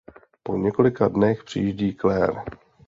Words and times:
Po 0.43 0.57
několika 0.57 1.07
dnech 1.07 1.43
přijíždí 1.43 1.95
Claire. 1.95 2.43